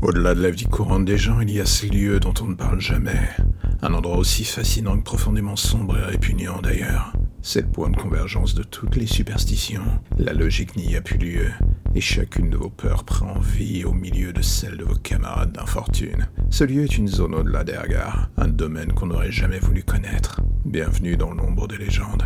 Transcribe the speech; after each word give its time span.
Au-delà 0.00 0.32
de 0.36 0.40
la 0.40 0.50
vie 0.50 0.64
courante 0.64 1.04
des 1.04 1.18
gens, 1.18 1.40
il 1.40 1.50
y 1.50 1.60
a 1.60 1.66
ce 1.66 1.84
lieu 1.86 2.20
dont 2.20 2.34
on 2.40 2.46
ne 2.46 2.54
parle 2.54 2.80
jamais. 2.80 3.18
Un 3.82 3.92
endroit 3.94 4.16
aussi 4.16 4.44
fascinant 4.44 4.96
que 4.96 5.02
profondément 5.02 5.56
sombre 5.56 5.98
et 5.98 6.04
répugnant 6.04 6.62
d'ailleurs. 6.62 7.12
C'est 7.42 7.62
le 7.62 7.72
point 7.72 7.90
de 7.90 7.96
convergence 7.96 8.54
de 8.54 8.62
toutes 8.62 8.94
les 8.94 9.08
superstitions. 9.08 9.82
La 10.16 10.34
logique 10.34 10.76
n'y 10.76 10.94
a 10.94 11.00
plus 11.00 11.18
lieu, 11.18 11.50
et 11.96 12.00
chacune 12.00 12.48
de 12.48 12.56
vos 12.56 12.70
peurs 12.70 13.02
prend 13.02 13.40
vie 13.40 13.84
au 13.84 13.92
milieu 13.92 14.32
de 14.32 14.42
celle 14.42 14.76
de 14.76 14.84
vos 14.84 14.94
camarades 14.94 15.52
d'infortune. 15.52 16.28
Ce 16.48 16.62
lieu 16.62 16.84
est 16.84 16.96
une 16.96 17.08
zone 17.08 17.34
au-delà 17.34 17.64
des 17.64 17.76
regards, 17.76 18.30
un 18.36 18.48
domaine 18.48 18.92
qu'on 18.92 19.06
n'aurait 19.06 19.32
jamais 19.32 19.58
voulu 19.58 19.82
connaître. 19.82 20.40
Bienvenue 20.64 21.16
dans 21.16 21.32
l'ombre 21.32 21.66
des 21.66 21.78
légendes. 21.78 22.24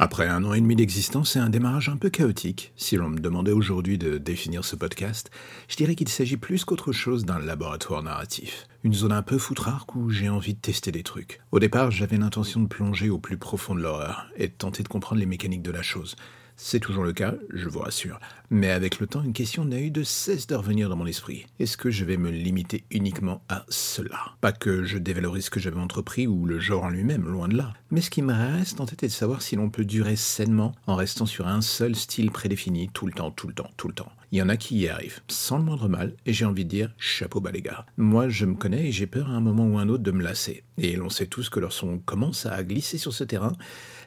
Après 0.00 0.28
un 0.28 0.44
an 0.44 0.52
et 0.52 0.60
demi 0.60 0.76
d'existence 0.76 1.34
et 1.34 1.40
un 1.40 1.50
démarrage 1.50 1.88
un 1.88 1.96
peu 1.96 2.08
chaotique, 2.08 2.72
si 2.76 2.94
l'on 2.94 3.08
me 3.08 3.18
demandait 3.18 3.50
aujourd'hui 3.50 3.98
de 3.98 4.16
définir 4.16 4.64
ce 4.64 4.76
podcast, 4.76 5.28
je 5.66 5.74
dirais 5.74 5.96
qu'il 5.96 6.08
s'agit 6.08 6.36
plus 6.36 6.64
qu'autre 6.64 6.92
chose 6.92 7.24
d'un 7.24 7.40
laboratoire 7.40 8.04
narratif. 8.04 8.68
Une 8.84 8.94
zone 8.94 9.10
un 9.10 9.22
peu 9.22 9.38
foutrarque 9.38 9.96
où 9.96 10.08
j'ai 10.08 10.28
envie 10.28 10.54
de 10.54 10.60
tester 10.60 10.92
des 10.92 11.02
trucs. 11.02 11.40
Au 11.50 11.58
départ, 11.58 11.90
j'avais 11.90 12.16
l'intention 12.16 12.60
de 12.60 12.68
plonger 12.68 13.10
au 13.10 13.18
plus 13.18 13.38
profond 13.38 13.74
de 13.74 13.80
l'horreur 13.80 14.28
et 14.36 14.46
de 14.46 14.52
tenter 14.52 14.84
de 14.84 14.88
comprendre 14.88 15.18
les 15.18 15.26
mécaniques 15.26 15.62
de 15.62 15.72
la 15.72 15.82
chose. 15.82 16.14
C'est 16.60 16.80
toujours 16.80 17.04
le 17.04 17.12
cas, 17.12 17.36
je 17.54 17.68
vous 17.68 17.78
rassure. 17.78 18.18
Mais 18.50 18.70
avec 18.70 18.98
le 18.98 19.06
temps, 19.06 19.22
une 19.22 19.32
question 19.32 19.64
n'a 19.64 19.78
eu 19.78 19.92
de 19.92 20.02
cesse 20.02 20.48
de 20.48 20.56
revenir 20.56 20.88
dans 20.88 20.96
mon 20.96 21.06
esprit. 21.06 21.46
Est-ce 21.60 21.76
que 21.76 21.88
je 21.88 22.04
vais 22.04 22.16
me 22.16 22.32
limiter 22.32 22.82
uniquement 22.90 23.42
à 23.48 23.64
cela? 23.68 24.32
Pas 24.40 24.50
que 24.50 24.82
je 24.82 24.98
dévalorise 24.98 25.44
ce 25.44 25.50
que 25.50 25.60
j'avais 25.60 25.78
entrepris 25.78 26.26
ou 26.26 26.46
le 26.46 26.58
genre 26.58 26.82
en 26.82 26.90
lui-même, 26.90 27.28
loin 27.28 27.46
de 27.46 27.56
là. 27.56 27.74
Mais 27.92 28.00
ce 28.00 28.10
qui 28.10 28.22
me 28.22 28.32
reste 28.32 28.80
en 28.80 28.86
tête 28.86 29.04
est 29.04 29.08
de 29.08 29.12
savoir 29.12 29.40
si 29.40 29.54
l'on 29.54 29.70
peut 29.70 29.84
durer 29.84 30.16
sainement 30.16 30.74
en 30.88 30.96
restant 30.96 31.26
sur 31.26 31.46
un 31.46 31.60
seul 31.60 31.94
style 31.94 32.32
prédéfini 32.32 32.90
tout 32.92 33.06
le 33.06 33.12
temps, 33.12 33.30
tout 33.30 33.46
le 33.46 33.54
temps, 33.54 33.70
tout 33.76 33.86
le 33.86 33.94
temps. 33.94 34.10
Il 34.32 34.38
y 34.38 34.42
en 34.42 34.48
a 34.48 34.56
qui 34.56 34.78
y 34.78 34.88
arrivent, 34.88 35.20
sans 35.28 35.58
le 35.58 35.64
moindre 35.64 35.88
mal, 35.88 36.14
et 36.26 36.32
j'ai 36.32 36.44
envie 36.44 36.64
de 36.64 36.70
dire 36.70 36.92
chapeau 36.98 37.40
bas 37.40 37.52
les 37.52 37.62
gars. 37.62 37.86
Moi, 37.96 38.28
je 38.28 38.44
me 38.46 38.56
connais 38.56 38.88
et 38.88 38.92
j'ai 38.92 39.06
peur 39.06 39.30
à 39.30 39.34
un 39.34 39.40
moment 39.40 39.64
ou 39.64 39.78
un 39.78 39.88
autre 39.88 40.02
de 40.02 40.10
me 40.10 40.24
lasser. 40.24 40.64
Et 40.76 40.96
l'on 40.96 41.08
sait 41.08 41.28
tous 41.28 41.48
que 41.50 41.60
lorsqu'on 41.60 41.98
commence 41.98 42.46
à 42.46 42.62
glisser 42.64 42.98
sur 42.98 43.14
ce 43.14 43.24
terrain, 43.24 43.52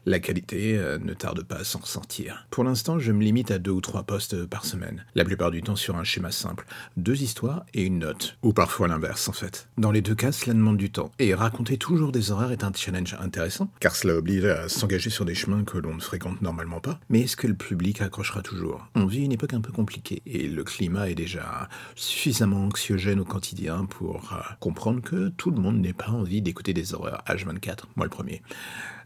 la 0.06 0.20
qualité 0.20 0.78
euh, 0.78 0.98
ne 1.00 1.14
tarde 1.14 1.44
pas 1.44 1.58
à 1.58 1.64
s'en 1.64 1.80
ressentir. 1.80 2.41
Pour 2.50 2.64
l'instant, 2.64 3.00
je 3.00 3.12
me 3.12 3.24
limite 3.24 3.52
à 3.52 3.60
deux 3.60 3.72
ou 3.72 3.82
trois 3.82 4.04
postes 4.04 4.46
par 4.46 4.66
semaine, 4.66 5.06
la 5.16 5.24
plupart 5.24 5.52
du 5.52 5.62
temps 5.62 5.76
sur 5.76 5.98
un 5.98 6.04
schéma 6.04 6.32
simple, 6.32 6.66
deux 6.98 7.22
histoires 7.22 7.66
et 7.74 7.84
une 7.84 8.00
note, 8.00 8.38
ou 8.44 8.54
parfois 8.54 8.88
l'inverse 8.88 9.30
en 9.30 9.34
fait. 9.34 9.70
Dans 9.78 9.92
les 9.92 10.02
deux 10.02 10.16
cas, 10.16 10.32
cela 10.32 10.54
demande 10.54 10.78
du 10.78 10.92
temps, 10.92 11.12
et 11.20 11.34
raconter 11.34 11.78
toujours 11.78 12.12
des 12.12 12.32
horreurs 12.32 12.52
est 12.52 12.64
un 12.64 12.72
challenge 12.74 13.16
intéressant, 13.20 13.70
car 13.80 13.96
cela 13.96 14.16
oblige 14.16 14.46
à 14.46 14.70
s'engager 14.70 15.10
sur 15.10 15.26
des 15.26 15.36
chemins 15.36 15.64
que 15.64 15.78
l'on 15.78 15.96
ne 15.96 16.02
fréquente 16.02 16.42
normalement 16.42 16.80
pas. 16.80 17.00
Mais 17.10 17.22
est-ce 17.22 17.36
que 17.36 17.48
le 17.48 17.56
public 17.56 18.02
accrochera 18.02 18.42
toujours? 18.42 18.88
On 18.96 19.06
vit 19.06 19.24
une 19.24 19.32
époque 19.32 19.54
un 19.54 19.62
peu 19.62 19.72
compliquée, 19.72 20.22
et 20.26 20.48
le 20.48 20.64
climat 20.64 21.10
est 21.10 21.16
déjà 21.16 21.70
suffisamment 21.96 22.66
anxiogène 22.66 23.20
au 23.20 23.26
quotidien 23.26 23.86
pour 23.86 24.34
euh, 24.34 24.42
comprendre 24.60 25.02
que 25.02 25.30
tout 25.30 25.52
le 25.52 25.62
monde 25.62 25.80
n'est 25.80 25.94
pas 25.94 26.10
envie 26.10 26.42
d'écouter 26.42 26.74
des 26.74 26.94
horreurs 26.94 27.24
H24, 27.28 27.84
moi 27.96 28.06
le 28.06 28.10
premier. 28.10 28.42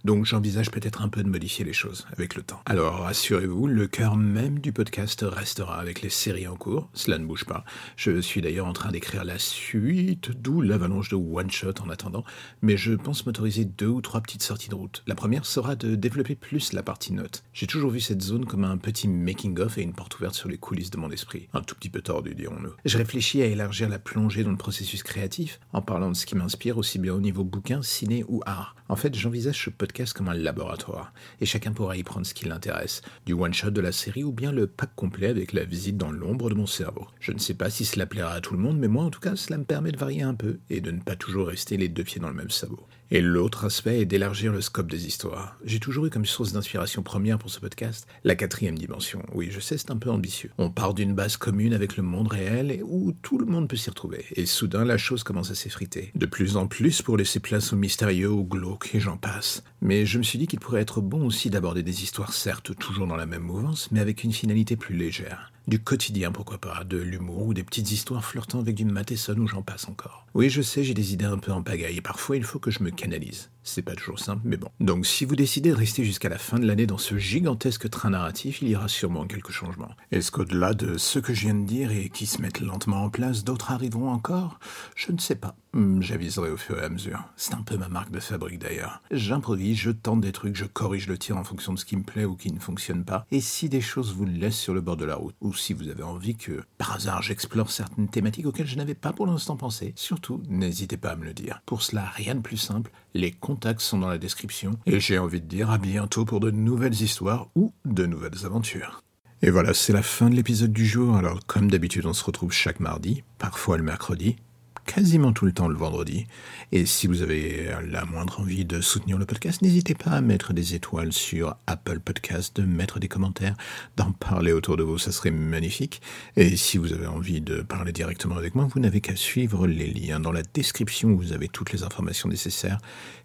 Donc 0.05 0.23
j'envisage 0.25 0.69
peut-être 0.69 1.01
un 1.01 1.09
peu 1.09 1.23
de 1.23 1.29
modifier 1.29 1.65
les 1.65 1.73
choses 1.73 2.05
avec 2.13 2.35
le 2.35 2.43
temps. 2.43 2.61
Alors 2.67 2.99
rassurez-vous, 2.99 3.65
le 3.65 3.87
cœur 3.87 4.17
même 4.17 4.59
du 4.59 4.71
podcast 4.71 5.25
restera 5.27 5.79
avec 5.79 6.03
les 6.03 6.11
séries 6.11 6.47
en 6.47 6.55
cours, 6.55 6.89
cela 6.93 7.17
ne 7.17 7.25
bouge 7.25 7.45
pas. 7.45 7.65
Je 7.95 8.21
suis 8.21 8.39
d'ailleurs 8.39 8.67
en 8.67 8.73
train 8.73 8.91
d'écrire 8.91 9.23
la 9.23 9.39
suite, 9.39 10.29
d'où 10.29 10.61
l'avalanche 10.61 11.09
de 11.09 11.15
one-shot 11.15 11.81
en 11.83 11.89
attendant, 11.89 12.23
mais 12.61 12.77
je 12.77 12.93
pense 12.93 13.25
m'autoriser 13.25 13.65
deux 13.65 13.87
ou 13.87 14.01
trois 14.01 14.21
petites 14.21 14.43
sorties 14.43 14.69
de 14.69 14.75
route. 14.75 15.01
La 15.07 15.15
première 15.15 15.47
sera 15.47 15.75
de 15.75 15.95
développer 15.95 16.35
plus 16.35 16.73
la 16.73 16.83
partie 16.83 17.11
note. 17.11 17.43
J'ai 17.51 17.65
toujours 17.65 17.89
vu 17.89 17.99
cette 17.99 18.21
zone 18.21 18.45
comme 18.45 18.63
un 18.63 18.77
petit 18.77 19.07
making-of 19.07 19.79
et 19.79 19.81
une 19.81 19.93
porte 19.93 20.19
ouverte 20.19 20.35
sur 20.35 20.49
les 20.49 20.59
coulisses 20.59 20.91
de 20.91 20.97
mon 20.97 21.09
esprit. 21.09 21.47
Un 21.53 21.61
tout 21.61 21.73
petit 21.73 21.89
peu 21.89 22.03
tordu, 22.03 22.35
dirons-nous. 22.35 22.73
Je 22.85 22.99
réfléchis 22.99 23.41
à 23.41 23.47
élargir 23.47 23.89
la 23.89 23.97
plongée 23.97 24.43
dans 24.43 24.51
le 24.51 24.55
processus 24.55 25.01
créatif 25.01 25.59
en 25.73 25.81
parlant 25.81 26.11
de 26.11 26.15
ce 26.15 26.27
qui 26.27 26.35
m'inspire 26.35 26.77
aussi 26.77 26.99
bien 26.99 27.15
au 27.15 27.21
niveau 27.21 27.43
bouquin, 27.43 27.81
ciné 27.81 28.23
ou 28.27 28.43
art. 28.45 28.75
En 28.87 28.95
fait, 28.95 29.15
j'envisage 29.15 29.63
ce 29.65 29.71
podcast 29.71 30.13
comme 30.13 30.29
un 30.29 30.35
laboratoire, 30.35 31.11
et 31.41 31.47
chacun 31.47 31.71
pourra 31.71 31.97
y 31.97 32.03
prendre 32.03 32.25
ce 32.25 32.35
qui 32.35 32.45
l'intéresse, 32.45 33.01
du 33.25 33.33
one-shot 33.33 33.71
de 33.71 33.81
la 33.81 33.91
série 33.91 34.23
ou 34.23 34.31
bien 34.31 34.51
le 34.51 34.67
pack 34.67 34.91
complet 34.95 35.27
avec 35.27 35.53
la 35.53 35.63
visite 35.63 35.97
dans 35.97 36.11
l'ombre 36.11 36.51
de 36.51 36.55
mon 36.55 36.67
cerveau. 36.67 37.07
Je 37.19 37.31
ne 37.31 37.39
sais 37.39 37.55
pas 37.55 37.71
si 37.71 37.83
cela 37.83 38.05
plaira 38.05 38.33
à 38.33 38.41
tout 38.41 38.53
le 38.53 38.59
monde, 38.59 38.77
mais 38.77 38.87
moi 38.87 39.03
en 39.03 39.09
tout 39.09 39.19
cas, 39.19 39.35
cela 39.35 39.57
me 39.57 39.63
permet 39.63 39.91
de 39.91 39.97
varier 39.97 40.21
un 40.21 40.35
peu 40.35 40.59
et 40.69 40.81
de 40.81 40.91
ne 40.91 40.99
pas 40.99 41.15
toujours 41.15 41.47
rester 41.47 41.77
les 41.77 41.89
deux 41.89 42.03
pieds 42.03 42.21
dans 42.21 42.29
le 42.29 42.35
même 42.35 42.51
sabot. 42.51 42.85
Et 43.11 43.21
l'autre 43.21 43.65
aspect 43.65 44.01
est 44.01 44.05
d'élargir 44.05 44.51
le 44.51 44.61
scope 44.61 44.89
des 44.89 45.05
histoires. 45.05 45.57
J'ai 45.63 45.79
toujours 45.79 46.07
eu 46.07 46.09
comme 46.09 46.25
source 46.25 46.53
d'inspiration 46.53 47.03
première 47.03 47.37
pour 47.37 47.51
ce 47.51 47.59
podcast 47.59 48.07
la 48.23 48.35
quatrième 48.35 48.77
dimension. 48.77 49.21
Oui, 49.33 49.49
je 49.51 49.59
sais, 49.59 49.77
c'est 49.77 49.91
un 49.91 49.97
peu 49.97 50.09
ambitieux. 50.09 50.49
On 50.57 50.71
part 50.71 50.95
d'une 50.95 51.13
base 51.13 51.37
commune 51.37 51.73
avec 51.73 51.97
le 51.97 52.03
monde 52.03 52.29
réel 52.29 52.81
où 52.83 53.13
tout 53.21 53.37
le 53.37 53.45
monde 53.45 53.67
peut 53.67 53.75
s'y 53.75 53.89
retrouver. 53.89 54.25
Et 54.35 54.45
soudain, 54.45 54.85
la 54.85 54.97
chose 54.97 55.23
commence 55.23 55.51
à 55.51 55.55
s'effriter. 55.55 56.11
De 56.15 56.25
plus 56.25 56.57
en 56.57 56.67
plus 56.67 57.01
pour 57.01 57.17
laisser 57.17 57.39
place 57.39 57.73
au 57.73 57.75
mystérieux, 57.75 58.29
au 58.29 58.43
glauque, 58.43 58.95
et 58.95 58.99
j'en 58.99 59.17
passe. 59.17 59.63
Mais 59.81 60.05
je 60.05 60.17
me 60.17 60.23
suis 60.23 60.39
dit 60.39 60.47
qu'il 60.47 60.59
pourrait 60.59 60.81
être 60.81 61.01
bon 61.01 61.25
aussi 61.25 61.49
d'aborder 61.49 61.83
des 61.83 62.03
histoires 62.03 62.33
certes 62.33 62.75
toujours 62.75 63.07
dans 63.07 63.15
la 63.15 63.27
même 63.27 63.43
mouvance, 63.43 63.89
mais 63.91 63.99
avec 63.99 64.23
une 64.23 64.33
finalité 64.33 64.75
plus 64.75 64.95
légère 64.95 65.51
du 65.67 65.79
quotidien, 65.79 66.31
pourquoi 66.31 66.57
pas, 66.57 66.83
de 66.83 66.97
l'humour 66.97 67.47
ou 67.47 67.53
des 67.53 67.63
petites 67.63 67.91
histoires 67.91 68.23
flirtant 68.23 68.59
avec 68.59 68.75
du 68.75 68.85
Matheson 68.85 69.37
ou 69.37 69.47
j'en 69.47 69.61
passe 69.61 69.87
encore. 69.87 70.25
Oui, 70.33 70.49
je 70.49 70.61
sais, 70.61 70.83
j'ai 70.83 70.93
des 70.93 71.13
idées 71.13 71.25
un 71.25 71.37
peu 71.37 71.51
en 71.51 71.63
pagaille 71.63 71.97
et 71.97 72.01
parfois 72.01 72.37
il 72.37 72.43
faut 72.43 72.59
que 72.59 72.71
je 72.71 72.83
me 72.83 72.91
canalise. 72.91 73.49
C'est 73.67 73.81
pas 73.81 73.95
toujours 73.95 74.19
simple, 74.19 74.43
mais 74.45 74.57
bon. 74.57 74.69
Donc 74.79 75.07
si 75.07 75.25
vous 75.25 75.35
décidez 75.35 75.71
de 75.71 75.75
rester 75.75 76.03
jusqu'à 76.03 76.29
la 76.29 76.37
fin 76.37 76.59
de 76.59 76.67
l'année 76.67 76.85
dans 76.85 76.99
ce 76.99 77.17
gigantesque 77.17 77.89
train 77.89 78.11
narratif, 78.11 78.61
il 78.61 78.69
y 78.69 78.75
aura 78.75 78.87
sûrement 78.87 79.25
quelques 79.25 79.51
changements. 79.51 79.89
Est-ce 80.11 80.31
qu'au-delà 80.31 80.75
de 80.75 80.99
ce 80.99 81.17
que 81.17 81.33
je 81.33 81.41
viens 81.41 81.55
de 81.55 81.65
dire 81.65 81.91
et 81.91 82.09
qui 82.09 82.27
se 82.27 82.43
mettent 82.43 82.61
lentement 82.61 83.03
en 83.03 83.09
place, 83.09 83.43
d'autres 83.43 83.71
arriveront 83.71 84.11
encore? 84.11 84.59
Je 84.95 85.11
ne 85.11 85.17
sais 85.17 85.35
pas. 85.35 85.55
Hmm, 85.73 86.01
j'aviserai 86.01 86.51
au 86.51 86.57
fur 86.57 86.79
et 86.79 86.85
à 86.85 86.89
mesure. 86.89 87.25
C'est 87.35 87.55
un 87.55 87.63
peu 87.63 87.75
ma 87.75 87.89
marque 87.89 88.11
de 88.11 88.21
fabrique 88.21 88.59
d'ailleurs. 88.59 89.01
J'improvise, 89.11 89.77
je 89.77 89.91
tente 89.91 90.21
des 90.21 90.31
trucs, 90.31 90.55
je 90.55 90.63
corrige 90.63 91.07
le 91.07 91.17
tir 91.17 91.35
en 91.35 91.43
fonction 91.43 91.73
de 91.73 91.79
ce 91.79 91.83
qui 91.83 91.97
me 91.97 92.03
plaît 92.03 92.23
ou 92.23 92.35
qui 92.35 92.53
ne 92.53 92.59
fonctionne 92.59 93.03
pas. 93.03 93.25
Et 93.31 93.41
si 93.41 93.67
des 93.67 93.81
choses 93.81 94.13
vous 94.13 94.23
laissent 94.25 94.59
sur 94.59 94.73
le 94.73 94.79
bord 94.79 94.95
de 94.95 95.03
la 95.03 95.15
route, 95.15 95.35
ou 95.41 95.53
si 95.53 95.73
vous 95.73 95.89
avez 95.89 96.03
envie 96.03 96.37
que, 96.37 96.63
par 96.77 96.93
hasard, 96.93 97.23
j'explore 97.23 97.71
certaines 97.71 98.07
thématiques 98.07 98.45
auxquelles 98.45 98.67
je 98.67 98.77
n'avais 98.77 98.95
pas 98.95 99.11
pour 99.11 99.27
l'instant 99.27 99.57
pensé, 99.57 99.91
surtout, 99.97 100.41
n'hésitez 100.47 100.95
pas 100.95 101.11
à 101.11 101.15
me 101.17 101.25
le 101.25 101.33
dire. 101.33 101.61
Pour 101.65 101.81
cela, 101.81 102.05
rien 102.05 102.35
de 102.35 102.41
plus 102.41 102.55
simple, 102.55 102.91
les 103.13 103.31
sont 103.79 103.99
dans 103.99 104.07
la 104.07 104.17
description, 104.17 104.77
et 104.85 104.99
j'ai 104.99 105.17
envie 105.17 105.41
de 105.41 105.47
dire 105.47 105.71
à 105.71 105.77
bientôt 105.77 106.25
pour 106.25 106.39
de 106.39 106.51
nouvelles 106.51 107.01
histoires 107.01 107.47
ou 107.55 107.73
de 107.85 108.05
nouvelles 108.05 108.45
aventures. 108.45 109.01
Et 109.41 109.49
voilà, 109.49 109.73
c'est 109.73 109.93
la 109.93 110.01
fin 110.01 110.29
de 110.29 110.35
l'épisode 110.35 110.71
du 110.71 110.85
jour. 110.85 111.15
Alors, 111.15 111.39
comme 111.45 111.69
d'habitude, 111.69 112.05
on 112.05 112.13
se 112.13 112.23
retrouve 112.23 112.51
chaque 112.51 112.79
mardi, 112.79 113.23
parfois 113.37 113.77
le 113.77 113.83
mercredi, 113.83 114.37
quasiment 114.85 115.33
tout 115.33 115.45
le 115.45 115.51
temps 115.51 115.67
le 115.67 115.75
vendredi. 115.75 116.27
Et 116.71 116.85
si 116.85 117.07
vous 117.07 117.21
avez 117.21 117.69
la 117.89 118.05
moindre 118.05 118.39
envie 118.39 118.65
de 118.65 118.81
soutenir 118.81 119.17
le 119.17 119.25
podcast, 119.25 119.61
n'hésitez 119.61 119.93
pas 119.93 120.11
à 120.11 120.21
mettre 120.21 120.53
des 120.53 120.75
étoiles 120.75 121.11
sur 121.11 121.55
Apple 121.67 121.99
Podcast, 121.99 122.55
de 122.55 122.63
mettre 122.63 122.99
des 122.99 123.07
commentaires, 123.07 123.55
d'en 123.97 124.11
parler 124.11 124.51
autour 124.51 124.77
de 124.77 124.83
vous, 124.83 124.97
ça 124.97 125.11
serait 125.11 125.31
magnifique. 125.31 126.01
Et 126.37 126.55
si 126.55 126.77
vous 126.77 126.93
avez 126.93 127.07
envie 127.07 127.41
de 127.41 127.61
parler 127.61 127.91
directement 127.91 128.37
avec 128.37 128.55
moi, 128.55 128.67
vous 128.69 128.79
n'avez 128.79 129.01
qu'à 129.01 129.15
suivre 129.15 129.67
les 129.67 129.87
liens 129.87 130.19
dans 130.19 130.31
la 130.31 130.43
description 130.43 131.09
où 131.09 131.17
vous 131.17 131.33
avez 131.33 131.47
toutes 131.47 131.73
les 131.73 131.83
informations 131.83 132.29
nécessaires 132.29 132.77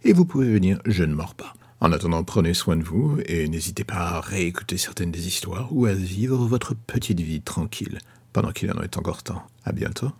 et 0.02 0.12
vous 0.12 0.24
pouvez 0.24 0.50
venir, 0.50 0.80
je 0.86 1.04
ne 1.04 1.14
mords 1.14 1.34
pas. 1.34 1.54
En 1.80 1.92
attendant, 1.92 2.22
prenez 2.24 2.52
soin 2.52 2.76
de 2.76 2.82
vous 2.82 3.18
et 3.24 3.48
n'hésitez 3.48 3.84
pas 3.84 3.96
à 3.96 4.20
réécouter 4.20 4.76
certaines 4.76 5.10
des 5.10 5.26
histoires 5.26 5.68
ou 5.70 5.86
à 5.86 5.94
vivre 5.94 6.36
votre 6.36 6.74
petite 6.74 7.20
vie 7.20 7.40
tranquille 7.40 7.98
pendant 8.32 8.52
qu'il 8.52 8.70
en 8.70 8.82
est 8.82 8.98
encore 8.98 9.22
temps. 9.22 9.42
À 9.64 9.72
bientôt. 9.72 10.10